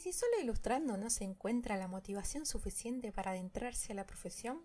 [0.00, 4.62] ¿Y si solo ilustrando no se encuentra la motivación suficiente para adentrarse a la profesión?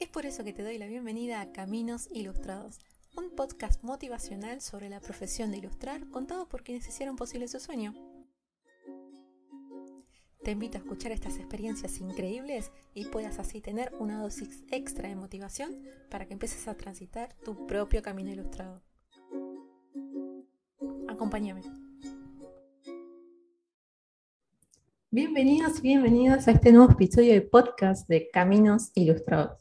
[0.00, 2.78] Es por eso que te doy la bienvenida a Caminos Ilustrados,
[3.14, 7.92] un podcast motivacional sobre la profesión de ilustrar contado por quienes hicieron posible su sueño.
[10.42, 15.16] Te invito a escuchar estas experiencias increíbles y puedas así tener una dosis extra de
[15.16, 18.82] motivación para que empieces a transitar tu propio camino ilustrado.
[21.06, 21.83] Acompáñame.
[25.14, 29.60] Bienvenidos y bienvenidas a este nuevo episodio de podcast de Caminos Ilustrados.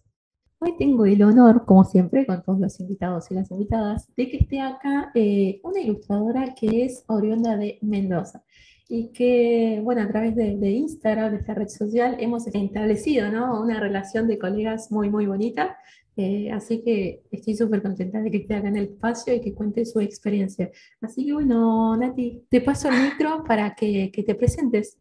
[0.58, 4.38] Hoy tengo el honor, como siempre, con todos los invitados y las invitadas, de que
[4.38, 8.44] esté acá eh, una ilustradora que es oriunda de Mendoza
[8.90, 13.62] y que, bueno, a través de, Instagram, de esta red social, hemos establecido ¿no?
[13.62, 15.78] una relación de colegas muy, muy bonita.
[16.18, 19.54] Eh, así que estoy súper contenta de que esté acá en el espacio y que
[19.54, 20.72] cuente su experiencia.
[21.00, 24.98] Así que, bueno, Nati, te paso el micro para que, que te presentes.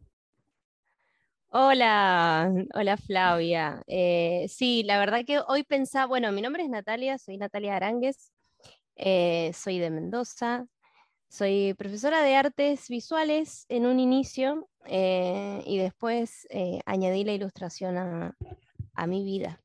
[1.55, 3.83] Hola, hola Flavia.
[3.85, 8.31] Eh, sí, la verdad que hoy pensaba, bueno, mi nombre es Natalia, soy Natalia Arangues,
[8.95, 10.65] eh, soy de Mendoza,
[11.29, 16.47] soy profesora de artes visuales en un inicio eh, y después
[16.87, 18.35] añadí la ilustración a,
[19.05, 19.61] mi vida.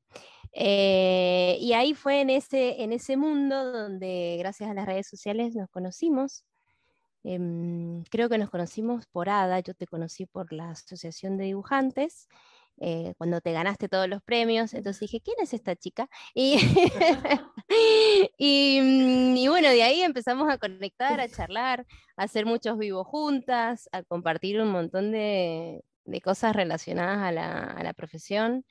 [0.53, 5.67] Y ahí fue en ese, en ese mundo donde gracias a las redes sociales nos
[5.71, 6.45] conocimos.
[7.23, 12.27] Em, creo que nos conocimos por ADA, yo te conocí por la Asociación de Dibujantes
[12.81, 14.73] eh, cuando te ganaste todos los premios.
[14.73, 16.09] Entonces dije, ¿quién es esta chica?
[18.41, 21.85] Mm, y, bueno, de ahí empezamos a conectar, a charlar,
[22.17, 25.83] a hacer muchos vivos juntas, a compartir un montón de,
[26.23, 28.65] cosas relacionadas a la, profesión.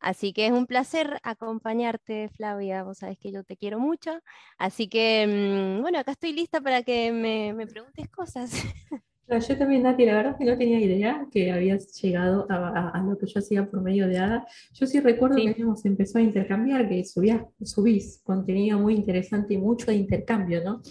[0.00, 2.82] Así que es un placer acompañarte, Flavia.
[2.84, 4.20] Vos sabés que yo te quiero mucho.
[4.58, 8.50] Así que, mm, bueno, acá estoy lista para que me, me preguntes cosas.
[9.28, 13.18] yo también, Nati, la verdad es que no tenía idea que habías llegado a, lo
[13.18, 14.46] que yo hacía por medio de ADA.
[14.72, 19.58] Yo sí recuerdo que habíamos empezado a intercambiar, que subías, subís contenido muy interesante y
[19.58, 20.82] mucho de intercambio, ¿no?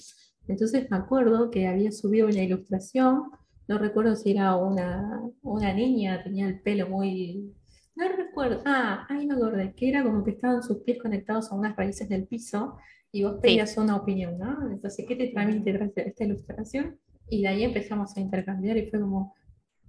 [0.47, 3.23] Entonces me acuerdo que había subido una ilustración,
[3.67, 7.53] no recuerdo si era una, una niña, tenía el pelo muy...
[7.97, 11.55] No recuerdo, ah, ahí me acordé, que era como que estaban sus pies conectados a
[11.55, 12.77] unas raíces del piso
[13.11, 14.69] y vos pedías una opinión, ¿no?
[14.69, 15.63] Entonces, ¿qué te trae
[15.95, 16.99] esta ilustración?
[17.27, 19.33] Y de ahí empezamos a intercambiar y fue como,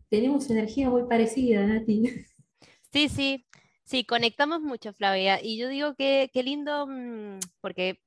[0.08, 2.24] tenemos energía muy parecida, Nati.
[2.90, 3.46] Sí, sí,
[3.84, 5.42] sí, conectamos mucho, Flavia.
[5.42, 8.00] Y yo digo que qué lindo, mm, porque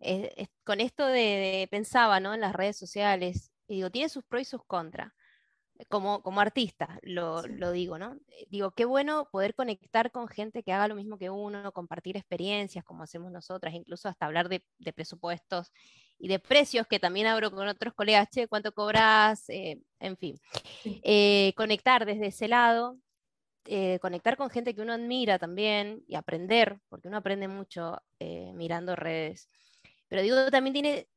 [0.00, 2.34] eh, con esto de, pensaba, ¿no?
[2.34, 5.14] En las redes sociales, y digo, tiene sus pros y sus contras.
[5.88, 8.18] Como, como artista, lo, lo, digo, ¿no?
[8.48, 12.84] Digo, qué bueno poder conectar con gente que haga lo mismo que uno, compartir experiencias
[12.84, 15.72] como hacemos nosotras, incluso hasta hablar de, de presupuestos
[16.20, 19.48] y de precios, que también abro con otros colegas, che, ¿cuánto cobras?
[19.48, 20.36] Eh, en fin,
[20.84, 22.98] eh, conectar desde ese lado,
[23.64, 27.98] eh, conectar con gente que uno admira también y aprender, porque uno aprende mucho
[28.54, 29.48] mirando redes.
[30.08, 31.08] Pero digo, también tiene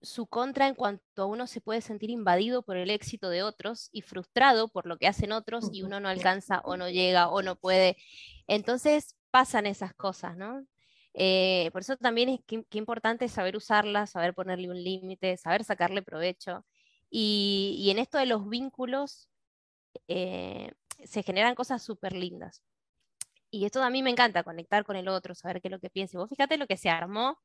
[0.00, 3.88] su contra en cuanto a uno se puede sentir invadido por el éxito de otros
[3.92, 7.42] y frustrado por lo que hacen otros y uno no alcanza o no llega o
[7.42, 7.96] no puede.
[8.46, 10.64] Entonces pasan esas cosas, ¿no?
[11.14, 16.02] Eh, por eso también es que, importante saber usarla, saber ponerle un límite, saber sacarle
[16.02, 16.64] provecho.
[17.10, 19.28] Y, en esto de los vínculos
[20.08, 20.72] eh,
[21.04, 22.62] se generan cosas súper lindas.
[23.50, 25.90] Y esto a mí me encanta, conectar con el otro, saber qué es lo que
[25.90, 26.18] piensa.
[26.18, 27.38] Vos fíjate lo que se armó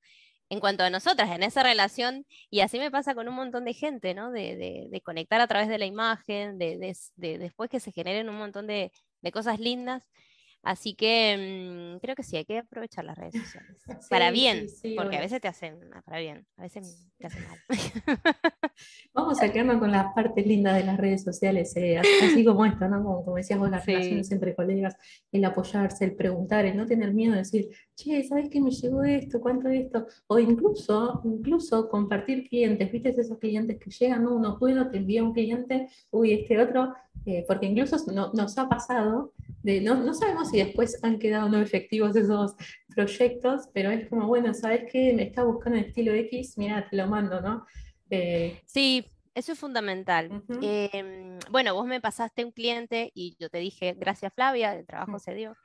[0.49, 3.73] en cuanto a nosotras, en esa relación, y así me pasa con un montón de
[3.73, 4.31] gente, ¿no?
[4.31, 8.91] De, conectar a través de la imagen, de, después que se generen un montón de,
[9.33, 10.03] cosas lindas.
[10.63, 13.83] Así que mm, creo que sí, hay que aprovechar las redes sociales.
[14.09, 17.59] para bien, porque a veces te hacen para bien, a veces te hacen mal.
[19.13, 22.87] Vamos a quedarnos con las partes lindas de las redes sociales, eh, así, como esto,
[22.87, 23.03] ¿no?
[23.03, 24.95] Como, decías vos, las relaciones entre colegas,
[25.33, 29.03] el apoyarse, el preguntar, el no tener miedo de decir, che, ¿sabes qué me llegó
[29.03, 29.41] esto?
[29.41, 30.07] ¿Cuánto de esto?
[30.27, 35.23] O incluso, incluso compartir clientes, ¿viste esos clientes que llegan, no, no puedo, te envía
[35.23, 36.93] un cliente, uy, este otro,
[37.25, 39.33] eh, porque incluso nos ha pasado
[39.63, 42.55] no, sabemos si después han quedado no efectivos esos
[42.93, 45.13] proyectos, pero es como, bueno, ¿sabes qué?
[45.13, 47.65] Me está buscando el estilo X, mira, te lo mando, ¿no?
[48.09, 50.43] Eh, sí, eso es fundamental.
[50.61, 55.17] Em, bueno, vos me pasaste un cliente y yo te dije, gracias Flavia, el trabajo
[55.17, 55.55] se dio.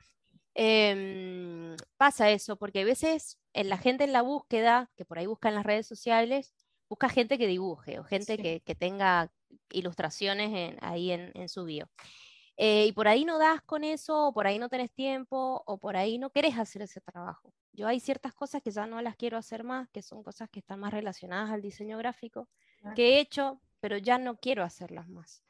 [0.55, 5.25] Em, pasa eso, porque a veces en la gente en la búsqueda, que por ahí
[5.25, 6.53] busca en las redes sociales,
[6.87, 9.31] busca gente que dibuje o gente que, tenga
[9.71, 11.89] ilustraciones ahí en, en, su bio.
[12.57, 15.77] Eh, y por ahí no das con eso, o por ahí no tenés tiempo, o
[15.77, 17.53] por ahí no querés hacer ese trabajo.
[17.73, 20.59] Yo hay ciertas cosas que ya no las quiero hacer más, que son cosas que
[20.59, 22.49] están más relacionadas al diseño gráfico,
[22.95, 25.43] que he hecho pero ya no quiero hacerlas más.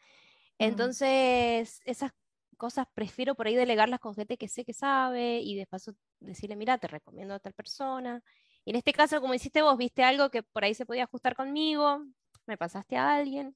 [0.57, 2.11] Entonces, esas
[2.57, 6.55] cosas prefiero por ahí delegarlas con gente que sé que sabe y de paso decirle,
[6.55, 8.21] mira, te recomiendo a tal persona.
[8.65, 11.35] Y en este caso, como hiciste vos, viste algo que por ahí se podía ajustar
[11.35, 12.05] conmigo,
[12.45, 13.55] me pasaste a alguien.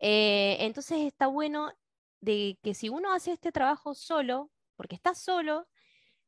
[0.00, 1.72] Eh, entonces está bueno
[2.20, 5.68] de que si uno hace este trabajo solo, porque estás solo,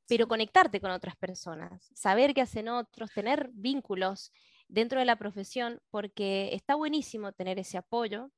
[0.09, 4.33] pero conectarte con otras personas, saber qué hacen otros, tener vínculos
[4.69, 8.31] dentro de la profesión, porque está buenísimo tener ese apoyo.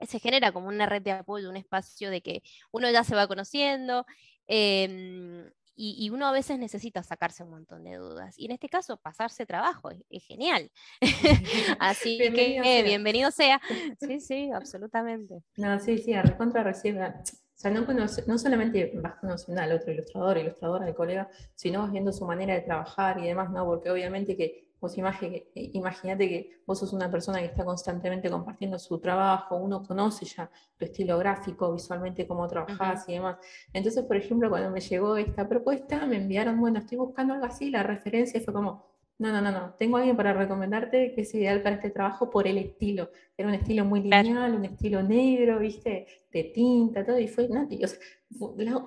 [0.00, 2.42] Se genera como una red de apoyo, un espacio de que
[2.72, 4.06] uno ya se va conociendo
[4.46, 8.38] em, y, uno a veces necesita sacarse un montón de dudas.
[8.38, 10.70] Y en este caso, pasarse trabajo es, genial.
[11.78, 13.60] Así que bienvenido sea.
[14.00, 15.42] Sí, sí, absolutamente.
[15.56, 17.06] No, sí, sí, a recontra recibe.
[17.06, 17.86] O sea, no,
[18.26, 22.54] no solamente vas conociendo al otro ilustrador, ilustradora, al colega, sino vas viendo su manera
[22.54, 23.64] de trabajar y demás, ¿no?
[23.64, 28.98] Porque obviamente que vos imagínate que vos sos una persona que está constantemente compartiendo su
[28.98, 33.38] trabajo, uno conoce ya tu estilo gráfico, visualmente cómo trabajás y demás.
[33.72, 37.70] Entonces, por ejemplo, cuando me llegó esta propuesta, me enviaron, bueno, estoy buscando algo así,
[37.70, 39.74] la referencia fue como, no, no, no, no.
[39.78, 43.10] Tengo alguien para recomendarte que es ideal para este trabajo por el estilo.
[43.36, 46.06] Era un estilo muy lineal, un estilo negro, ¿viste?
[46.30, 47.18] De tinta, todo.
[47.18, 47.82] Y fue Nati.
[47.82, 47.98] O sea,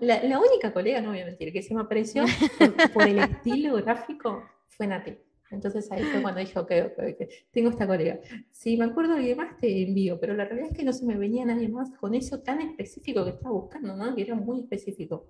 [0.01, 2.25] la, la, única colega, no voy a mentir, que se me apareció
[2.93, 5.17] por, el estilo gráfico fue Nati.
[5.51, 8.19] Entonces ahí fue cuando dije, ok, ok, ok, tengo esta colega.
[8.51, 11.05] Si me acuerdo de alguien más, te envío, pero la realidad es que no se
[11.05, 14.15] me venía nadie más con eso tan específico que estaba buscando, ¿no?
[14.15, 15.27] Que era muy específico.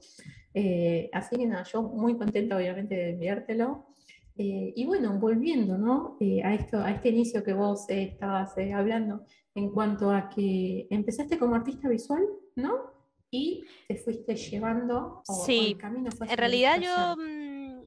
[0.54, 3.86] Eh, así que nada, yo muy contenta obviamente de enviártelo.
[4.42, 6.16] Eh, y bueno, volviendo ¿no?
[6.22, 10.88] Eh, a, esto, a este inicio que vos eh, estabas hablando en cuanto a que
[10.90, 12.24] empezaste como artista visual,
[12.56, 12.94] ¿no?
[13.30, 15.72] Y te fuiste llevando sí.
[15.72, 16.10] el camino.
[16.22, 17.84] en realidad yo, mm,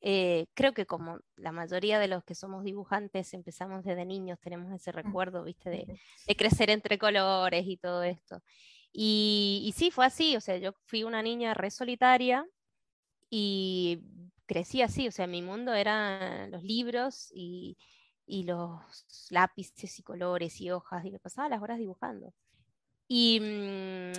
[0.00, 4.72] yo creo que como la mayoría de los que somos dibujantes empezamos desde niños, tenemos
[4.72, 8.42] ese recuerdo, viste, de, de crecer entre colores y todo esto.
[8.92, 12.44] Y, y, sí, fue así, o sea, yo fui una niña re solitaria
[13.30, 14.00] y
[14.46, 17.76] crecí así, o sea, mi mundo eran los libros y,
[18.26, 22.32] los lápices y colores y hojas, y me pasaba las horas dibujando.
[23.06, 24.12] Y mm,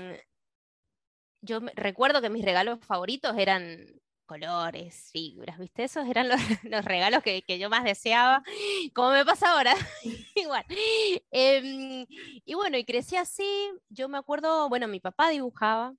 [1.42, 3.86] yo recuerdo que mis regalos favoritos eran
[4.32, 5.84] colores, figuras, ¿viste?
[5.84, 6.40] Esos eran los,
[6.86, 8.44] regalos que, yo más deseaba,
[8.94, 9.74] como me pasa ahora,
[10.36, 10.64] igual.
[11.32, 12.06] Em,
[12.46, 13.44] y bueno, y crecí así,
[13.90, 15.96] yo me acuerdo, bueno, mi papá dibujaba,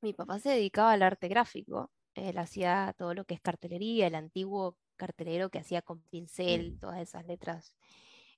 [0.00, 4.14] mi papá se dedicaba al arte gráfico, él hacía todo lo que es cartelería, el
[4.14, 7.74] antiguo cartelero que hacía con pincel, todas esas letras.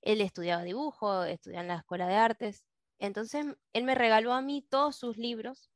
[0.01, 2.63] Él estudiaba dibujo, estudiaba en la escuela de artes.
[2.97, 5.72] Entonces, él me regaló a mí todos sus libros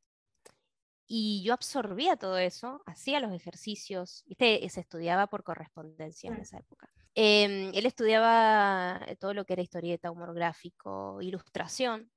[1.07, 4.67] y yo absorbía todo eso, hacía los ejercicios, ¿viste?
[4.69, 6.89] se estudiaba por correspondencia en esa época.
[7.15, 12.11] Em, él estudiaba todo lo que era historieta, humor gráfico, ilustración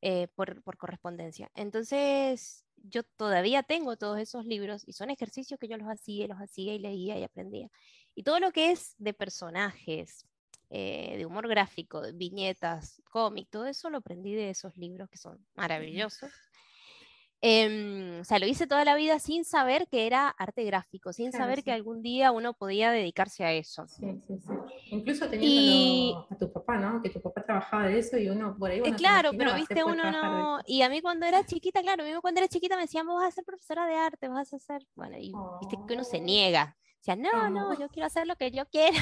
[0.00, 1.50] eh, por, por correspondencia.
[1.54, 6.38] Entonces, yo todavía tengo todos esos libros y son ejercicios que yo los hacía, los
[6.38, 7.68] hacía y leía y aprendía.
[8.14, 10.26] Y todo lo que es de personajes,
[10.68, 15.18] eh, de humor gráfico, de viñetas, cómic, todo eso lo aprendí de esos libros que
[15.18, 16.30] son maravillosos.
[17.44, 21.32] Em, o sea, lo hice toda la vida sin saber que era arte gráfico, sin
[21.32, 23.88] saber que algún día uno podía dedicarse a eso.
[23.88, 24.52] Sí, sí, sí.
[24.92, 27.02] Incluso teniendo a tu papá, ¿no?
[27.02, 28.80] Que tu papá trabajaba de eso y uno por ahí.
[28.84, 30.60] Eh, claro, pero viste, uno no.
[30.66, 33.20] Y a mí cuando era chiquita, claro, a mí cuando era chiquita me decían, vos
[33.20, 34.86] vas a ser profesora de arte, vas a ser.
[34.94, 35.32] Bueno, y
[35.62, 36.22] viste que uno se oh.
[36.22, 36.76] niega.
[37.00, 38.96] O sea, no, no, yo quiero hacer lo que yo quiera.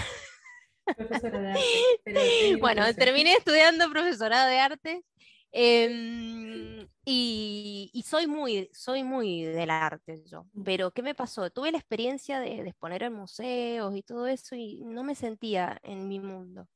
[0.97, 1.63] Profesora de arte.
[2.61, 5.05] bueno, terminé estudiando profesorado de arte
[5.53, 10.47] Em, y, soy muy, soy muy del arte yo.
[10.65, 11.51] Pero ¿qué me pasó?
[11.51, 16.09] Tuve la experiencia de, exponer en museos y todo eso y no me sentía en
[16.09, 16.69] mi mundo.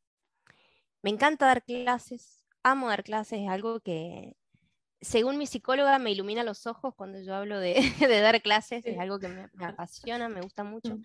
[1.02, 4.36] Me encanta dar clases, amo dar clases, es algo que,
[5.00, 7.74] según mi psicóloga, me ilumina los ojos cuando yo hablo de,
[8.22, 10.98] dar clases, es algo que me, apasiona, me gusta mucho.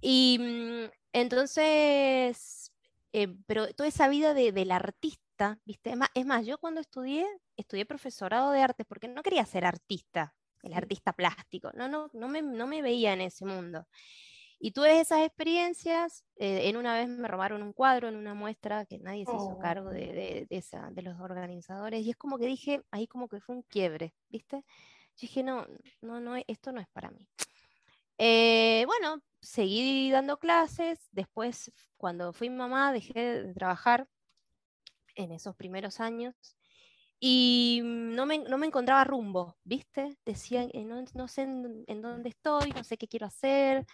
[0.00, 2.72] Y mm, entonces,
[3.12, 5.27] eh, pero toda esa vida del artista,
[5.64, 5.94] ¿viste?
[6.14, 7.26] Es más, yo cuando estudié,
[7.56, 12.28] estudié profesorado de arte porque no quería ser artista, el artista plástico, no, no, no,
[12.28, 13.86] me, no me veía en ese mundo.
[14.60, 18.86] Y tuve esas experiencias, eh, en una vez me robaron un cuadro en una muestra
[18.86, 22.38] que nadie se hizo cargo de, de, de, esa, de, los organizadores, y es como
[22.38, 24.56] que dije, ahí como que fue un quiebre, ¿viste?
[24.56, 25.66] Yo dije, no,
[26.00, 27.28] no, no, esto no es para mí.
[28.18, 34.08] Eh, bueno, seguí dando clases, después cuando fui mamá dejé de trabajar
[35.18, 36.34] en esos primeros años
[37.20, 40.16] y no me, no me encontraba rumbo, ¿viste?
[40.24, 43.84] Decía, eh, no, no sé en, dónde estoy, no sé qué quiero hacer.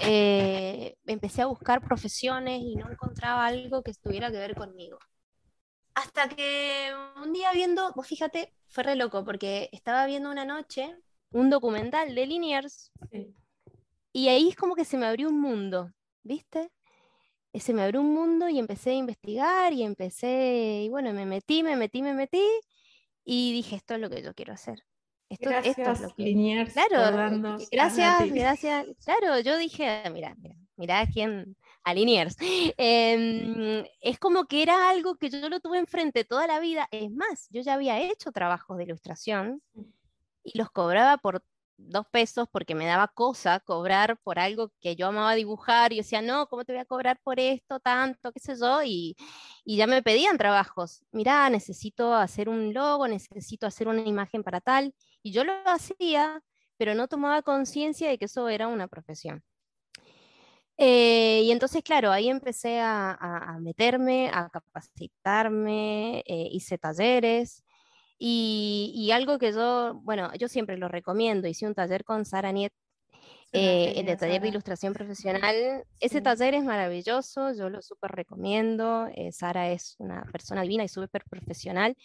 [0.00, 4.98] Eh, empecé a buscar profesiones y no encontraba algo que tuviera que ver conmigo.
[5.94, 10.96] hasta que un día viendo, vos fíjate, fue re loco, porque estaba viendo una noche
[11.30, 12.92] un documental de Liniers
[14.12, 16.70] y ahí es como que se me abrió un mundo, ¿viste?
[17.54, 21.24] Eh, se me abrió un mundo y empecé a investigar y empecé, y bueno, me
[21.24, 22.42] metí, me metí, me metí
[23.24, 24.82] y dije, esto es lo que yo quiero hacer.
[25.28, 26.72] Esto, gracias, esto es lo que...
[26.72, 28.86] claro, gracias, gracias.
[29.04, 32.36] Claro, yo dije, mira, mira, mira quién, a Liniers.
[32.76, 36.88] Em, es como que era algo que yo lo tuve enfrente toda la vida.
[36.90, 39.62] Es más, yo ya había hecho trabajos de ilustración
[40.42, 41.44] y los cobraba por
[41.76, 46.22] dos pesos porque me daba cosa cobrar por algo que yo amaba dibujar y decía,
[46.22, 48.32] no, ¿cómo te voy a cobrar por esto tanto?
[48.32, 48.82] ¿Qué sé yo?
[48.82, 49.16] Y,
[49.64, 51.04] y ya me pedían trabajos.
[51.12, 54.94] Mirá, necesito hacer un logo, necesito hacer una imagen para tal.
[55.22, 56.42] Y yo lo hacía,
[56.76, 59.42] pero no tomaba conciencia de que eso era una profesión.
[60.76, 67.64] Eh, y entonces, claro, ahí empecé a, meterme, a capacitarme, eh, hice talleres.
[68.18, 72.72] Y, algo que yo, bueno, yo siempre lo recomiendo, hice un taller con Sara Niet,
[73.52, 75.84] eh, de taller de ilustración profesional.
[76.00, 79.08] Ese taller es maravilloso, yo lo súper recomiendo.
[79.30, 81.96] Sara es una persona divina y súper profesional.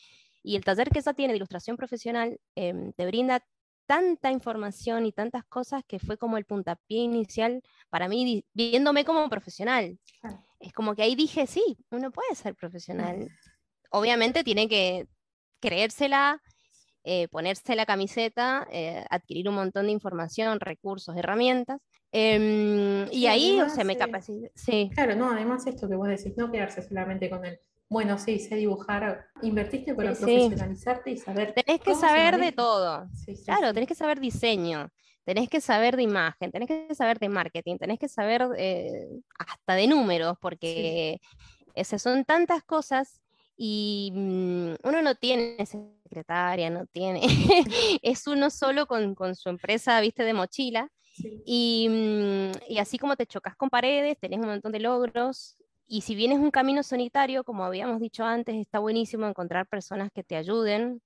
[0.43, 3.43] Y el taller que ella tiene de ilustración profesional em, te brinda
[3.85, 9.27] tanta información y tantas cosas que fue como el puntapié inicial para mí, viéndome como
[9.29, 9.97] profesional.
[10.59, 13.15] Es como que ahí dije, sí, uno puede ser profesional.
[13.91, 15.07] Obviamente tiene que
[15.59, 16.41] creérsela,
[17.03, 21.81] eh, ponerse la camiseta, eh, adquirir un montón de información, recursos, herramientas.
[22.11, 24.49] Em, y ahí se me capacita.
[24.55, 24.89] Sí.
[24.93, 28.55] Claro, no, además esto que vos decís, no quedarse solamente con el bueno, sí, sé
[28.55, 31.53] dibujar, invertiste para profesionalizarte y saber.
[31.53, 33.07] Tenés que saber de todo.
[33.45, 34.89] claro, tenés que saber diseño,
[35.23, 39.07] tenés que saber de imagen, tenés que saber de marketing, tenés que saber eh,
[39.39, 41.19] hasta de números, porque
[41.73, 43.21] esas son tantas cosas
[43.61, 47.19] y mm, uno no tiene secretaria, no tiene,
[48.01, 50.89] es uno solo con, su empresa, viste, de mochila.
[51.45, 55.57] Y, mm, y, así como te chocas con paredes, tenés un montón de logros,
[55.91, 60.09] y si bien es un camino sanitario, como habíamos dicho antes, está buenísimo encontrar personas
[60.13, 61.01] que te ayuden,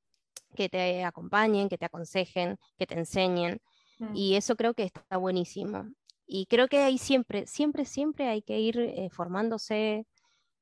[0.56, 3.62] que te acompañen, que te aconsejen, que te enseñen.
[3.98, 4.16] Mm.
[4.16, 5.90] Y eso creo que está buenísimo.
[6.28, 10.06] Y creo que ahí siempre, siempre, siempre hay que ir eh, formándose,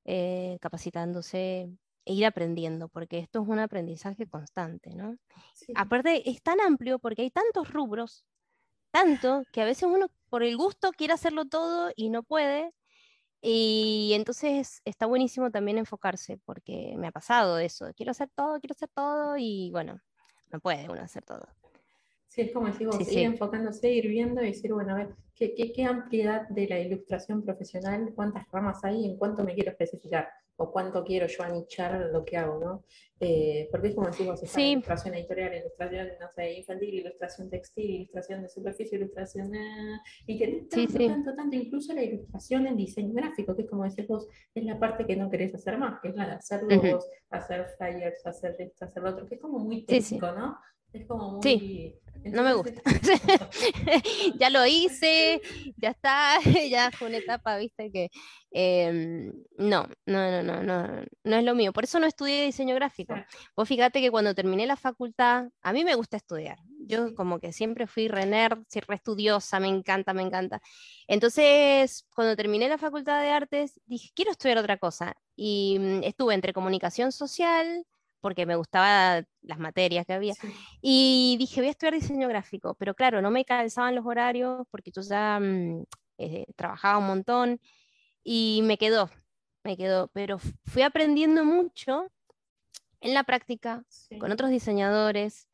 [0.05, 1.69] eh, capacitándose
[2.05, 5.17] e ir aprendiendo, porque esto es un aprendizaje constante, ¿no?
[5.75, 8.25] Aparte, es tan amplio porque hay tantos rubros,
[8.91, 12.73] tanto que a veces uno por el gusto quiere hacerlo todo y no puede,
[13.41, 18.73] y entonces está buenísimo también enfocarse, porque me ha pasado eso, quiero hacer todo, quiero
[18.73, 20.01] hacer todo, y bueno,
[20.51, 21.47] no puede uno hacer todo.
[22.31, 25.83] Sí, es como decir, ir enfocándose, ir viendo y decir, bueno, a ver, ¿qué, qué,
[25.83, 30.29] ampliedad de la ilustración profesional, cuántas ramas hay en cuánto me quiero especificar?
[30.57, 32.83] o cuánto quiero yo anichar lo que hago, ¿no?
[33.19, 34.73] Eh, porque es como decimos, sí.
[34.73, 39.55] ilustración editorial, ilustración, no sé, infantil, ilustración textil, ilustración de superficie, ilustración...
[39.55, 39.97] Eh,
[40.27, 44.07] y que tanto, tanto, tanto, incluso la ilustración en diseño gráfico, que es como decís
[44.07, 47.09] vos, es la parte que no querés hacer más, que es la de hacer logos,
[47.31, 50.59] hacer flyers, hacer esto, hacer lo otro, que es como muy técnico, ¿no?
[50.93, 52.81] Es como muy no me gusta.
[54.37, 55.41] ya lo hice,
[55.77, 58.11] ya está, ya fue una etapa, viste, que
[58.51, 61.73] em, no, no, no, no, no, no es lo mío.
[61.73, 63.15] Por eso no estudié diseño gráfico.
[63.55, 66.59] Vos fíjate que cuando terminé la facultad, a mí me gusta estudiar.
[66.85, 70.61] Yo como que siempre fui re nerd, re estudiosa, me encanta, me encanta.
[71.07, 75.15] Entonces, cuando terminé la facultad de artes, dije, quiero estudiar otra cosa.
[75.35, 77.85] Y mm, estuve entre comunicación social,
[78.21, 80.33] porque me gustaban las materias que había.
[80.81, 84.91] Y dije, voy a estudiar diseño gráfico, pero claro, no me calzaban los horarios porque
[84.91, 85.83] yo ya mm,
[86.19, 87.59] eh, trabajaba un montón
[88.23, 89.09] y me quedó,
[89.63, 92.07] me quedó, pero fui aprendiendo mucho
[93.01, 93.83] en la práctica
[94.19, 95.47] con otros diseñadores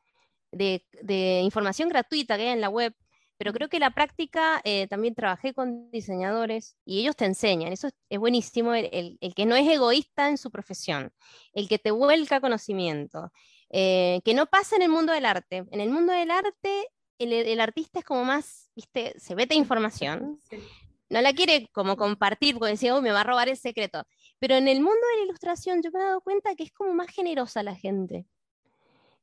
[0.52, 2.94] de, de, información gratuita que hay en la web
[3.38, 7.88] pero creo que la práctica, eh, también trabajé con diseñadores y ellos te enseñan, eso
[8.10, 11.12] es buenísimo, el, que no es egoísta en su profesión,
[11.52, 13.30] el que te vuelca conocimiento,
[13.70, 15.64] eh, que no pasa en el mundo del arte.
[15.70, 20.40] En el mundo del arte, el, artista es como más, viste, se vete información,
[21.08, 24.02] no la quiere como compartir porque decía, oh, me va a robar el secreto.
[24.40, 26.92] Pero en el mundo de la ilustración yo me he dado cuenta que es como
[26.92, 28.26] más generosa la gente.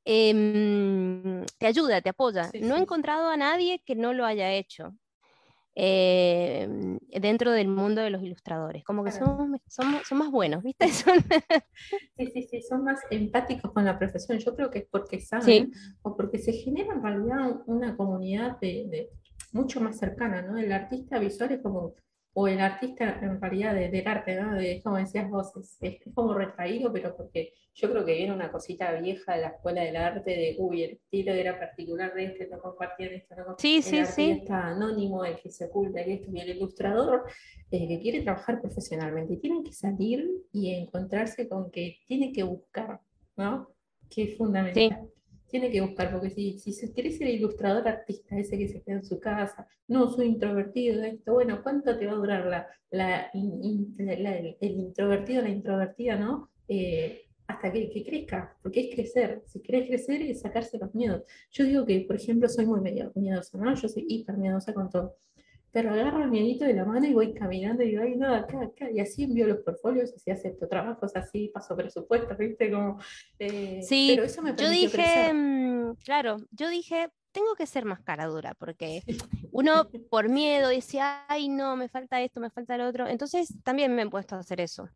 [0.05, 2.51] Em, te ayuda, te apoya.
[2.61, 4.95] no he encontrado a nadie que no lo haya hecho
[5.73, 8.83] em, dentro del mundo de los ilustradores.
[8.83, 10.85] Como que son, son, son, más buenos, ¿viste?
[12.17, 14.37] Sí, sí, sí, son más empáticos con la profesión.
[14.37, 19.09] Yo creo que es porque saben o porque se genera en realidad una comunidad de,
[19.51, 20.57] mucho más cercana, ¿no?
[20.57, 21.95] El artista visual es como
[22.37, 24.55] o el artista en realidad del arte, ¿no?
[24.55, 28.91] De, como decías vos, es, como retraído, pero porque yo creo que viene una cosita
[28.99, 32.59] vieja de la escuela del arte, de, uy, el estilo era particular de este, no
[32.59, 36.29] compartían esto, no compartían sí, el sí, artista anónimo, el que se oculta, el esto,
[36.33, 37.23] y el ilustrador
[37.71, 42.99] eh, que quiere trabajar profesionalmente, tiene que salir y encontrarse con que tiene que buscar,
[43.37, 43.69] ¿no?
[44.09, 45.09] Que es fundamental
[45.47, 48.97] tiene que buscar, porque si, si se quiere ser ilustrador artista, ese que se queda
[48.97, 53.29] en su casa, no, soy introvertido, esto, bueno, ¿cuánto te va a durar la, la,
[53.33, 56.49] el, introvertido, la introvertida, ¿no?
[56.67, 59.43] Eh, hasta que, que, crezca, porque es crecer.
[59.45, 61.23] Si querés crecer es sacarse los miedos.
[61.51, 63.75] Yo digo que, por ejemplo, soy muy miedosa, ¿no?
[63.75, 65.15] Yo soy hiper miedosa con todo
[65.75, 68.61] pero agarro el miedito de la mano y voy caminando y digo, ay, no, acá,
[68.61, 72.71] acá, y así envío los portfolios, así acepto trabajos, así paso presupuesto, ¿viste?
[72.71, 72.97] Como,
[73.39, 77.99] eh, sí, pero eso me yo dije, mm, claro, yo dije, tengo que ser más
[77.99, 79.03] cara dura, porque
[79.51, 83.93] uno por miedo decía, ay, no, me falta esto, me falta lo otro, entonces también
[83.93, 84.87] me he puesto a hacer eso,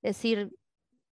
[0.00, 0.50] decir,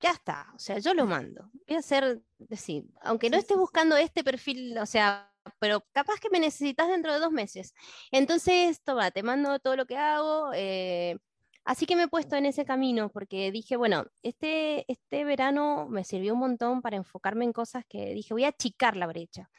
[0.02, 3.96] ya está, o sea, yo lo mando, voy a hacer, decir, aunque no esté buscando
[3.96, 7.74] este perfil, o sea, pero capaz que me necesitas dentro de dos meses.
[8.12, 10.52] Entonces, toma, te mando todo lo que hago.
[10.54, 11.18] Eh,
[11.64, 16.04] así que me he puesto en ese camino porque dije, bueno, este, este verano me
[16.04, 19.50] sirvió un montón para enfocarme en cosas que dije, voy a achicar la brecha.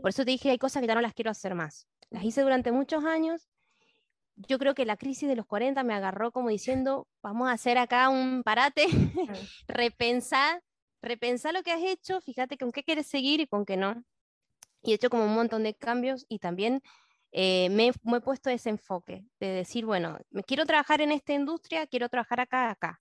[0.00, 1.86] Por eso te dije, hay cosas que ya no las quiero hacer más.
[2.10, 3.48] Las hice durante muchos años.
[4.36, 7.78] Yo creo que la crisis de los 40 me agarró como diciendo, vamos a hacer
[7.78, 8.86] acá un parate,
[9.68, 10.62] repensar,
[11.02, 14.02] repensar lo que has hecho, fíjate con qué quieres seguir y con qué no
[14.82, 16.82] y he hecho como un montón de cambios y también
[17.32, 21.86] eh, me, he puesto ese enfoque de decir, bueno, me quiero trabajar en esta industria,
[21.86, 23.00] quiero trabajar acá, acá.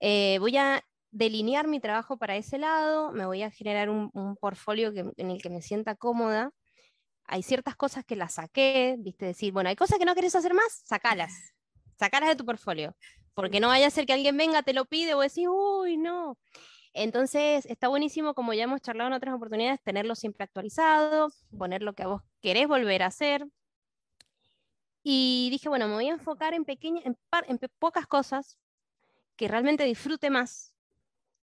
[0.00, 4.36] Eh, voy a delinear mi trabajo para ese lado, me voy a generar un, un
[4.36, 6.50] portfolio en el que me sienta cómoda.
[7.24, 10.54] Hay ciertas cosas que las saqué, viste, decir, bueno, hay cosas que no querés hacer
[10.54, 11.32] más, sacalas,
[11.98, 12.96] sacalas de tu portfolio,
[13.34, 16.36] porque no vaya a ser que alguien venga, te lo pide o decís, uy, no.
[16.94, 21.94] Entonces, está buenísimo, como ya hemos charlado en otras oportunidades, tenerlo siempre actualizado, poner lo
[21.94, 23.46] que a vos querés volver a hacer.
[25.02, 27.16] Y dije, bueno, me voy a enfocar en, pequeñas, en,
[27.78, 28.58] pocas cosas
[29.36, 30.74] que realmente disfrute más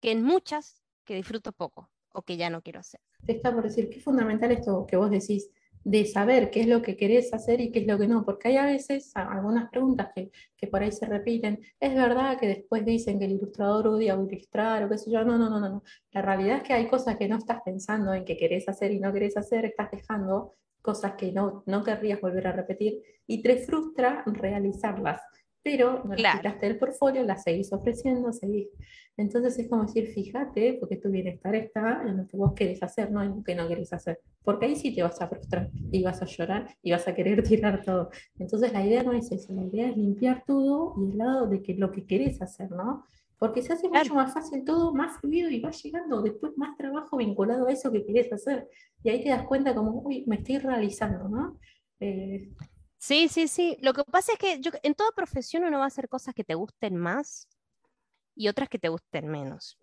[0.00, 3.00] que en muchas que disfruto poco o que ya no quiero hacer.
[3.24, 5.48] Te está por decir es fundamental esto que vos decís,
[5.86, 8.48] de saber qué es lo que querés hacer y qué es lo que no, porque
[8.48, 11.60] hay a veces algunas preguntas que, que, por ahí se repiten.
[11.78, 15.38] Es verdad que después dicen que el ilustrador odia ilustrar o qué sé yo, no,
[15.38, 15.84] no, no, no.
[16.10, 18.98] La realidad es que hay cosas que no estás pensando en que querés hacer y
[18.98, 23.56] no querés hacer, estás dejando cosas que no, no querrías volver a repetir y te
[23.58, 25.22] frustra realizarlas
[25.66, 26.38] pero no claro.
[26.38, 28.68] quitaste el portfolio, la seguís ofreciendo, seguís.
[29.16, 33.10] Entonces es como decir, fíjate, porque tu bienestar está en lo que vos querés hacer,
[33.10, 34.20] no en lo que no querés hacer.
[34.44, 37.42] Porque ahí sí te vas a frustrar y vas a llorar y vas a querer
[37.48, 38.10] tirar todo.
[38.38, 41.60] Entonces la idea no es eso, la idea es limpiar todo y el lado de
[41.60, 43.02] que lo que querés hacer, ¿no?
[43.36, 47.16] Porque se hace mucho más fácil todo, más fluido y va llegando después más trabajo
[47.16, 48.68] vinculado a eso que querés hacer.
[49.02, 51.58] Y ahí te das cuenta como, uy, me estoy realizando, ¿no?
[51.98, 52.50] Eh,
[53.06, 53.76] Sí, sí, sí.
[53.82, 56.54] Lo que pasa es que en toda profesión uno va a hacer cosas que te
[56.56, 57.46] gusten más
[58.36, 59.78] y otras que te gusten menos.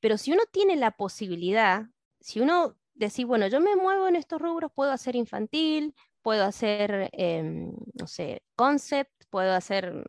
[0.00, 1.84] Pero si uno tiene la posibilidad,
[2.20, 7.10] si uno decís, bueno, yo me muevo en estos rubros, puedo hacer infantil, puedo hacer,
[7.12, 10.04] em, no sé, concept, puedo hacer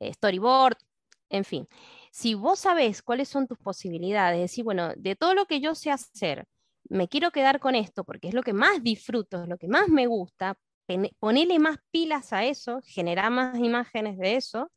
[0.00, 0.76] eh, storyboard,
[1.30, 1.68] en fin.
[2.10, 5.90] Si vos sabés cuáles son tus posibilidades, decir, bueno, de todo lo que yo sé
[5.90, 6.46] hacer,
[6.88, 9.88] me quiero quedar con esto porque es lo que más disfruto, es lo que más
[9.88, 10.58] me gusta,
[11.18, 14.70] ponerle más pilas a eso, generar más imágenes de eso.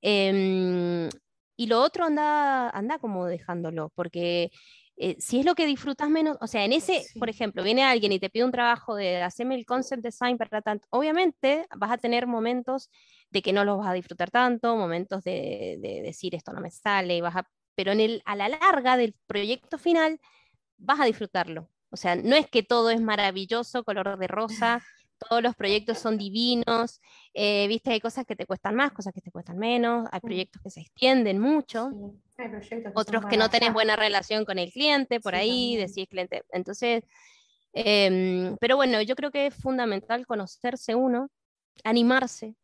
[0.00, 1.08] Em,
[1.56, 4.50] y lo otro anda, anda como dejándolo, porque
[4.96, 8.12] eh, si es lo que disfrutas menos, o sea, en ese, por ejemplo, viene alguien
[8.12, 11.98] y te pide un trabajo de hacerme el concept design para tanto, obviamente vas a
[11.98, 12.90] tener momentos
[13.30, 17.22] de que no los vas a disfrutar tanto, momentos de, decir esto no me sale,
[17.22, 20.20] vas a, pero en el, a la larga del proyecto final
[20.76, 21.68] vas a disfrutarlo.
[21.90, 24.82] O sea, no es que todo es maravilloso, color de rosa,
[25.28, 27.00] todos los proyectos son divinos,
[27.34, 30.62] eh, viste, hay cosas que te cuestan más, cosas que te cuestan menos, hay proyectos
[30.62, 31.90] que se extienden mucho,
[32.94, 36.42] otros que no tenés buena relación con el cliente, por ahí, decís cliente.
[36.50, 37.04] Entonces,
[37.72, 41.28] em, pero bueno, yo creo que es fundamental conocerse uno,
[41.84, 42.54] animarse,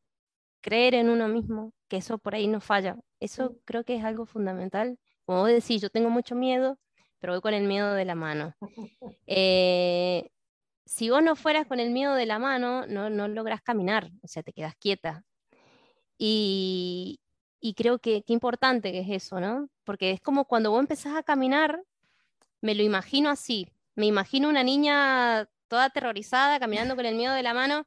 [0.60, 2.96] creer en uno mismo, que eso por ahí no falla.
[3.20, 4.98] Eso creo que es algo fundamental.
[5.24, 6.78] Como vos decís, yo tengo mucho miedo,
[7.18, 8.54] pero voy con el miedo de la mano.
[9.30, 10.30] Eh,
[10.88, 14.26] si vos no fueras con el miedo de la mano, no, no logras caminar, o
[14.26, 15.24] sea, te quedas quieta.
[16.16, 17.20] Y,
[17.76, 19.68] creo que qué importante que es eso, ¿no?
[19.84, 21.84] Porque es como cuando vos empezás a caminar,
[22.62, 27.42] me lo imagino así, me imagino una niña toda aterrorizada caminando con el miedo de
[27.42, 27.84] la mano,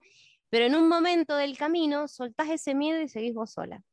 [0.50, 3.84] pero en un momento del camino soltás ese miedo y seguís vos sola.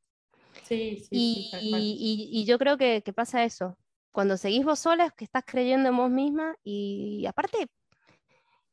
[0.65, 1.81] Sí, sí, y, sí, cual.
[1.83, 3.79] y- y yo creo que, que pasa eso.
[4.13, 7.69] Cuando seguís vos sola es que estás creyendo en vos misma y aparte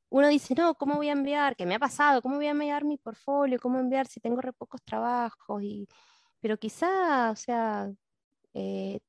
[0.09, 1.55] uno dice, no, ¿cómo voy a enviar?
[1.55, 2.21] ¿Qué me ha pasado?
[2.21, 3.59] ¿Cómo voy a enviar mi portfolio?
[3.59, 5.61] ¿Cómo enviar si tengo re pocos trabajos?
[5.63, 5.87] Y,
[6.41, 7.91] pero quizá, o sea,
[8.53, 8.99] eh,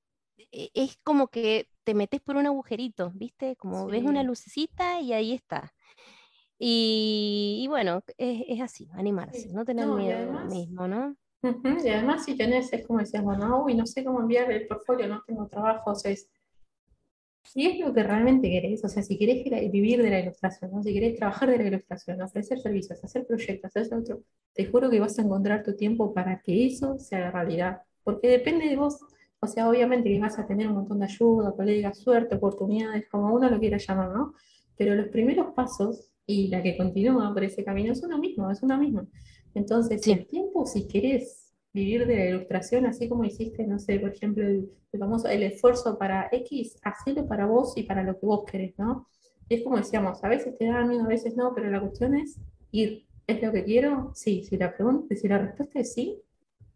[0.52, 3.56] e- es como que te metes por un agujerito, ¿viste?
[3.56, 5.74] Como ves una Sí, lucecita y ahí está.
[6.58, 9.52] Y, y bueno, es, es así, animarse, sí.
[9.52, 11.16] no tener No, miedo además, mismo, ¿no?
[11.84, 15.06] y además si tenés, es como decíamos, no, uy, no sé cómo enviar el portfolio,
[15.08, 16.30] no tengo trabajo, o sea, es,
[17.46, 20.82] si es lo que realmente querés, o sea, si querés vivir de la ilustración, ¿no?
[20.82, 24.22] Si querés trabajar de la ilustración, ofrecer servicios, hacer proyectos, hacer otro,
[24.54, 28.28] te juro que vas a encontrar tu tiempo para que eso se haga realidad, porque
[28.28, 28.98] depende de vos,
[29.40, 33.34] o sea, obviamente que vas a tener un montón de ayuda, colegas, suerte, oportunidades, como
[33.34, 34.34] uno lo quiera llamar, ¿no?
[34.76, 38.62] Pero los primeros pasos y la que continúa por ese camino es uno mismo, es
[38.62, 39.06] una misma.
[39.54, 41.45] Entonces, Sí, el tiempo, si querés
[41.76, 45.42] vivir de la ilustración, así como hiciste, no sé, por ejemplo, el, el famoso, el
[45.42, 49.06] esfuerzo para X, hacelo para vos y para lo que vos querés, ¿no?
[49.48, 52.40] Es como decíamos, a veces te da miedo, a veces no, pero la cuestión es
[52.72, 53.06] ir.
[53.26, 54.12] ¿Es lo que quiero?
[54.14, 54.44] Sí.
[54.44, 56.18] Si la pregunta, si la respuesta es sí,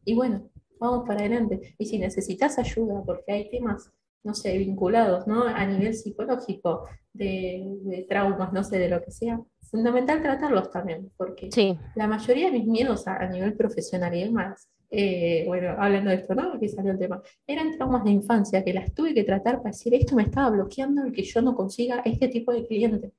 [0.04, 1.74] y bueno, vamos para adelante.
[1.78, 3.90] Y si necesitas ayuda, porque hay temas,
[4.22, 5.44] no sé, vinculados, ¿no?
[5.44, 11.10] A nivel psicológico, de, de traumas, no sé, de lo que sea, fundamental tratarlos también,
[11.16, 15.76] porque sí, la mayoría de mis miedos a, a nivel profesional y demás, eh, bueno,
[15.78, 16.58] hablando de esto, ¿no?
[16.58, 19.94] Que salió el tema, eran traumas de infancia que las tuve que tratar para decir,
[19.94, 23.12] esto me estaba bloqueando el que yo no consiga este tipo de cliente,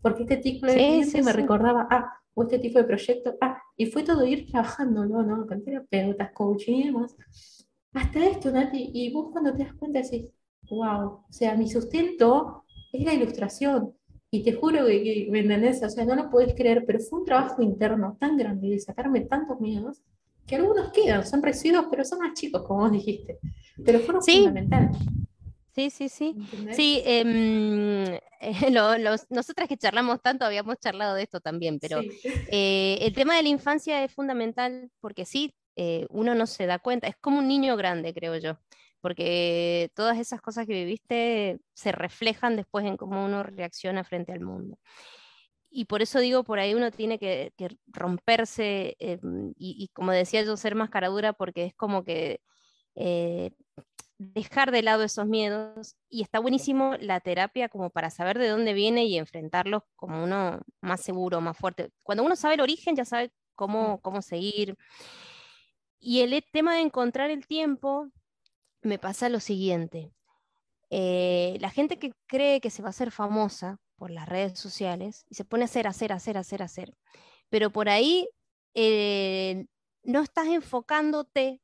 [0.00, 1.36] porque este tipo de sí, cliente sí, me sí.
[1.36, 5.22] recordaba, ah, o este tipo de proyecto, ah, y fue todo ir trabajando, ¿no?
[5.22, 5.46] ¿no?
[5.46, 7.14] Con terapeutas, coaching y demás.
[7.92, 10.32] Hasta esto, Nati, y vos cuando te das cuenta decís,
[10.70, 13.94] wow, o sea, mi sustento es la ilustración.
[14.30, 15.82] Y te juro que, que, ¿me entendés?
[15.82, 19.20] O sea, no lo podés creer, pero fue un trabajo interno tan grande de sacarme
[19.20, 20.02] tantos miedos
[20.46, 23.38] que algunos quedan, son residuos, pero son más chicos, como vos dijiste.
[23.84, 24.96] Pero fueron Sí, fundamentales,
[25.74, 26.34] sí, sí, sí.
[26.36, 26.76] ¿entendés?
[26.76, 28.20] Sí, eh,
[28.72, 32.10] lo- los- nosotras que charlamos tanto habíamos charlado de esto también, pero Sí,
[32.50, 36.78] eh, el tema de la infancia es fundamental porque sí, eh, uno no se da
[36.78, 38.58] cuenta, es como un niño grande, creo yo,
[39.00, 44.40] porque todas esas cosas que viviste se reflejan después en cómo uno reacciona frente al
[44.40, 44.76] mundo.
[45.74, 47.52] Y por eso digo, por ahí uno tiene que,
[47.88, 52.40] romperse em, y, como decía yo, ser más caradura porque es como que...
[52.96, 53.52] eh,
[54.18, 58.72] dejar de lado esos miedos y está buenísimo la terapia como para saber de dónde
[58.74, 61.90] viene y enfrentarlos como uno más seguro, más fuerte.
[62.04, 64.76] Cuando uno sabe el origen, ya sabe cómo, cómo seguir.
[66.00, 68.10] Y el e- tema de encontrar el tiempo,
[68.82, 70.12] me pasa lo siguiente.
[70.90, 75.24] Eh, la gente que cree que se va a hacer famosa por las redes sociales
[75.28, 76.92] y se pone a hacer, hacer, hacer, hacer, hacer,
[77.50, 78.28] pero por ahí
[78.74, 79.66] eh,
[80.02, 81.60] no estás enfocándote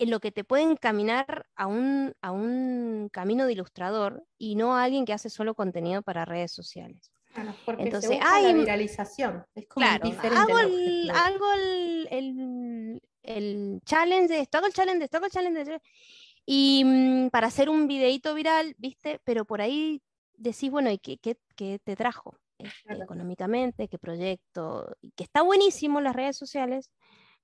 [0.00, 4.76] en lo que te puede encaminar a un, a un camino de ilustrador y no
[4.76, 7.12] a alguien que hace solo contenido para redes sociales.
[7.32, 13.00] Claro, porque se Entonces, busca la viralización, es como claro, hago el hago el, el-
[13.22, 15.80] el challenge de esto, hago el challenge esto, hago el challenge
[16.46, 19.20] y mm, para hacer un videíto viral, ¿viste?
[19.24, 20.02] Pero por ahí
[20.36, 22.38] decís, bueno, ¿y qué, qué- qué te trajo?
[22.58, 26.90] Este, económicamente, qué proyecto, y que está buenísimo en las redes sociales,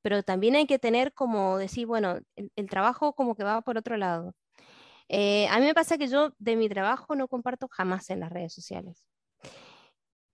[0.02, 3.76] pero también hay que tener como decir, bueno, el, el trabajo como que va por
[3.78, 4.34] otro lado.
[5.08, 8.30] Eh, a mí me pasa que yo de mi trabajo no comparto jamás en las
[8.30, 9.04] redes sociales.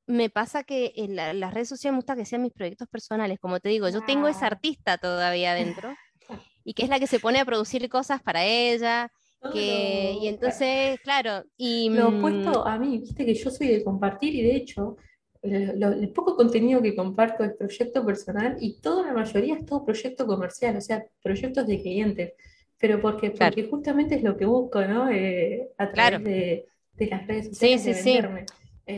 [0.09, 3.39] Me pasa que en la- las redes sociales me gusta que sean mis proyectos personales.
[3.41, 5.95] Como te digo, yo tengo esa artista todavía adentro
[6.65, 9.11] y que es la que se pone a producir cosas para ella.
[9.49, 13.85] Que, y entonces, claro, y Lo mm, opuesto a mí, viste que yo soy de
[13.85, 14.97] compartir y de hecho,
[15.43, 19.65] lo- lo- el poco contenido que comparto es proyecto personal y toda la mayoría es
[19.67, 22.33] todo proyecto comercial, o sea, proyectos de clientes.
[22.79, 25.09] Pero porque, claro, porque justamente es lo que busco, ¿no?
[25.11, 28.25] Eh, a claro, través de, de las redes sí, sociales de sí, sí.
[28.25, 28.51] venderme.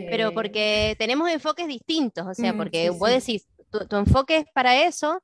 [0.04, 3.10] Pero Eh, porque tenemos enfoques distintos, o sea, mm, porque sí, vos sí.
[3.10, 5.20] decís, tu, tu enfoque es para eso.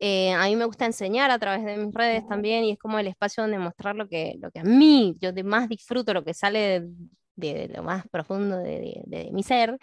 [0.00, 2.98] Eh, a mí me gusta enseñar a través de mis redes también y es como
[2.98, 6.24] el espacio donde mostrar lo que, lo que a mí, yo de más disfruto, lo
[6.24, 6.88] que sale de,
[7.36, 9.78] de lo más profundo de, de- de mi ser.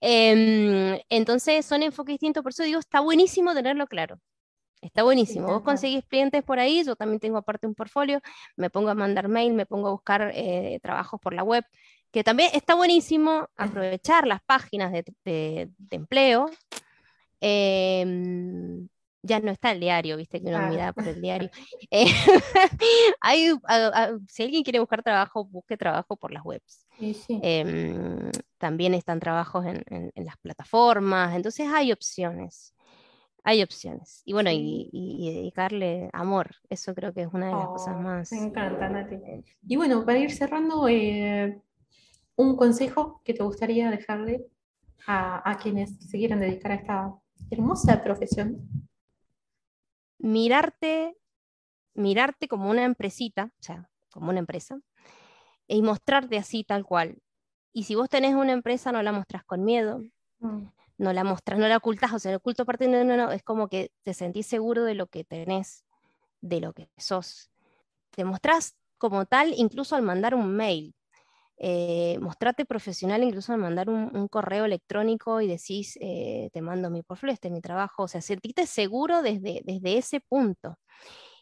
[0.00, 4.18] Em, entonces son enfoques distintos, por eso digo, está buenísimo tenerlo claro.
[4.80, 5.48] Está buenísimo.
[5.48, 8.20] Vos conseguís clientes por ahí, yo también tengo aparte un portfolio,
[8.56, 11.64] me pongo a mandar mail, me pongo a buscar eh, trabajos por la web,
[12.12, 16.48] que también está buenísimo aprovechar las páginas de, de- de empleo.
[17.40, 18.88] em,
[19.28, 21.50] ya no está el diario, viste que uno mira por el diario.
[21.90, 22.06] Eh,
[23.20, 23.50] hay,
[24.28, 26.86] si alguien quiere buscar trabajo, busque trabajo por las webs.
[27.28, 32.74] Em, también están trabajos en, las plataformas, entonces hay opciones.
[33.44, 34.22] Hay opciones.
[34.24, 38.32] Y bueno, y, dedicarle amor, eso creo que es una de las cosas oh, más.
[38.32, 39.16] Me encanta, Nati.
[39.66, 41.58] Y bueno, para ir cerrando, eh,
[42.36, 44.44] un consejo que te gustaría dejarle
[45.06, 47.14] a, a quienes se quieran dedicar a esta
[47.50, 48.87] hermosa profesión
[50.18, 51.16] mirarte,
[51.94, 54.80] mirarte como una empresita, o sea, como una empresa,
[55.66, 57.18] y mostrarte así tal cual.
[57.72, 60.02] Y si vos tenés una empresa, no la mostrás con miedo,
[60.40, 60.66] mm.
[60.98, 63.42] no la mostras, no la ocultas, o sea, el oculto parte no, no, no, es
[63.42, 65.84] como que te sentís seguro de lo que tenés,
[66.40, 67.50] de lo que sos.
[68.10, 70.94] Te mostrás como tal incluso al mandar un mail.
[71.60, 77.02] Eh, mostrate profesional incluso al mandar un, correo electrónico y decís, eh, te mando mi
[77.02, 80.78] portfolio, este es mi trabajo, o sea, sentirte seguro desde, desde ese punto.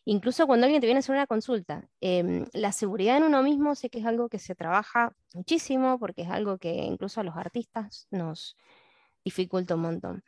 [0.07, 3.75] Incluso cuando alguien te viene a hacer una consulta, em, la seguridad en uno mismo
[3.75, 7.37] sé que es algo que se trabaja muchísimo porque es algo que incluso a los
[7.37, 8.57] artistas nos
[9.25, 10.25] dificulta un montón.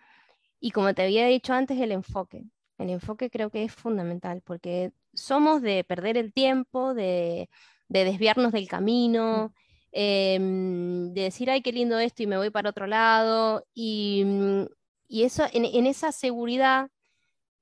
[0.61, 2.45] Y como te había dicho antes, el enfoque.
[2.79, 7.49] El enfoque creo que es fundamental porque somos de perder el tiempo, de,
[7.89, 9.55] de desviarnos del camino.
[9.93, 13.67] Em, de decir, ay, qué lindo esto y me voy para otro lado.
[13.75, 14.67] Y, mm,
[15.09, 16.91] eso, en, esa seguridad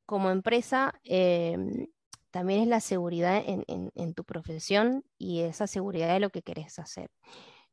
[0.04, 1.86] como empresa, em,
[2.30, 7.10] también es la seguridad en, tu profesión y esa seguridad de lo que querés hacer.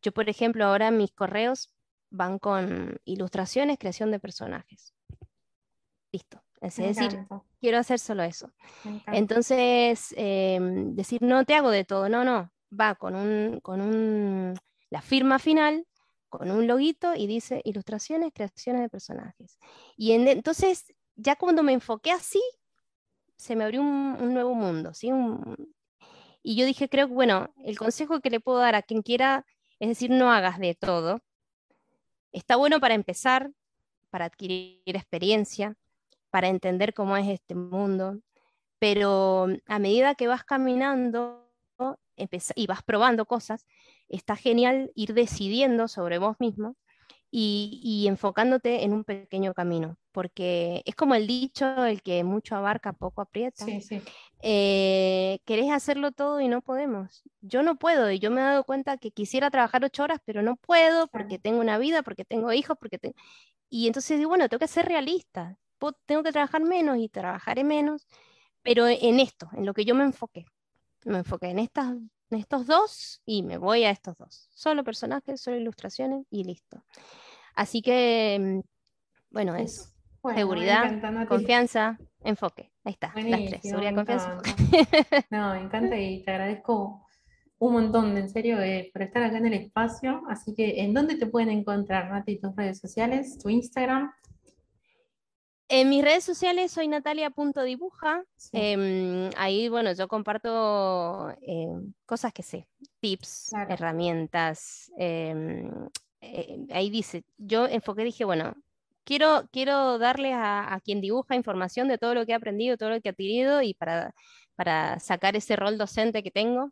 [0.02, 1.74] Yo, por ejemplo, ahora mis correos
[2.10, 4.94] van con ilustraciones, creación de personajes.
[6.12, 6.42] Listo.
[6.62, 7.28] Es decir,
[7.60, 8.54] quiero hacer solo eso.
[9.08, 14.54] Entonces, em, decir, no te hago de todo, no, no, va con, un, con un,
[14.90, 15.86] la firma final,
[16.30, 19.60] con un loguito y dice ilustraciones, creaciones de personajes.
[19.96, 22.42] Y entonces, ya cuando me enfoqué así,
[23.36, 25.12] se me abrió un, nuevo mundo, ¿sí?
[26.42, 29.46] y yo dije, creo que, bueno, el consejo que le puedo dar a quien quiera
[29.84, 31.20] es decir, no hagas de todo.
[32.32, 33.52] Está bueno para empezar,
[34.10, 35.76] para adquirir experiencia,
[36.30, 38.20] para entender cómo es este mundo,
[38.80, 41.43] pero a medida que vas caminando,
[42.56, 43.66] y vas probando cosas,
[44.10, 46.76] está genial ir decidiendo sobre vos mismo
[47.36, 52.94] y, enfocándote en un pequeño camino, porque es como el dicho, el que mucho abarca,
[52.94, 53.66] poco aprieta.
[54.44, 57.24] Eh, querés hacerlo todo y no podemos.
[57.42, 60.44] Yo no puedo y yo me he dado cuenta que quisiera trabajar ocho horas, pero
[60.44, 63.00] no puedo porque tengo una vida, porque tengo hijos, porque
[63.68, 65.58] Y entonces digo, bueno, tengo que ser realista,
[66.06, 68.08] tengo que trabajar menos y trabajaré menos,
[68.62, 70.46] pero en esto, en lo que yo me enfoqué
[71.06, 74.50] me enfoqué en, estas, en estos dos y me voy a estos dos.
[74.54, 76.84] Solo personajes, solo ilustraciones y listo.
[77.56, 78.60] Así que, mm,
[79.32, 79.92] bueno, eso.
[80.36, 82.72] seguridad, confianza, enfoque.
[82.84, 83.62] Ahí está, las tres.
[83.62, 84.42] Seguridad, confianza,
[85.30, 87.08] No, me encanta y te agradezco
[87.60, 90.22] un montón, en serio, eh, por estar acá en el espacio.
[90.30, 94.12] Así que, ¿en dónde te pueden encontrar, Nati, tus redes sociales, tu Instagram?
[95.76, 98.24] En mis redes sociales soy natalia.dibuja.
[98.52, 102.68] Em, ahí, bueno, yo comparto em, cosas que sé,
[103.00, 104.92] tips, herramientas.
[104.98, 105.72] Em,
[106.22, 108.54] eh, ahí dice, yo enfoqué, dije, bueno,
[109.04, 113.02] quiero, quiero darle a, quien dibuja información de todo lo que he aprendido, todo lo
[113.02, 114.14] que he adquirido y para,
[114.56, 116.72] para sacar ese rol docente que tengo.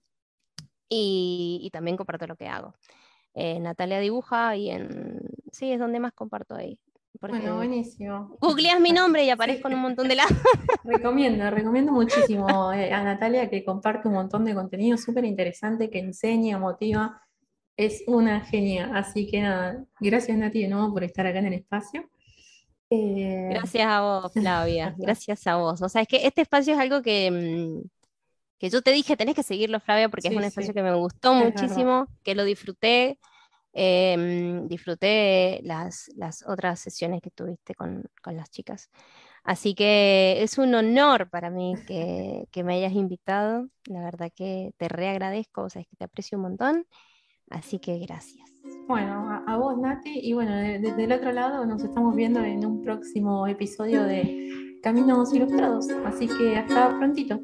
[0.89, 2.75] Y, también comparto lo que hago.
[3.33, 5.21] Eh, Natalia dibuja y en...
[5.51, 6.77] Sí, es donde más comparto ahí
[7.21, 8.35] bueno, buenísimo.
[8.41, 10.33] Googleas mi nombre y aparezco en un montón de lados.
[10.83, 15.99] recomiendo, recomiendo muchísimo eh, a Natalia que comparte un montón de contenido súper interesante, que
[15.99, 17.21] enseña, motiva.
[17.77, 18.91] Es una genia.
[18.95, 22.09] Así que nada, gracias Nati de nuevo por estar acá en el espacio.
[22.89, 24.95] Eh, gracias a vos, Flavia.
[24.97, 25.81] gracias a vos.
[25.81, 27.87] O sea, es que este espacio es algo que, mm,
[28.57, 31.33] que yo te dije, tenés que seguirlo, Flavia, porque es un espacio que me gustó
[31.33, 33.17] muchísimo, que lo disfruté.
[33.73, 38.89] Em, disfruté las, las, otras sesiones que tuviste con, con, las chicas.
[39.43, 43.67] Así que es un honor para mí que, que, me hayas invitado.
[43.85, 46.85] La verdad que te reagradezco, o sea, es que te aprecio un montón.
[47.49, 48.49] Así que gracias.
[48.87, 50.19] Bueno, a, vos, Nati.
[50.21, 55.33] Y bueno, desde el otro lado nos estamos viendo en un próximo episodio de Caminos
[55.33, 55.87] Ilustrados.
[56.05, 57.39] Así que hasta prontito.